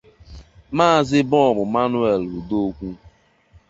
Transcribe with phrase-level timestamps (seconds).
[0.77, 2.87] Maazị Bob-Manuel Udokwu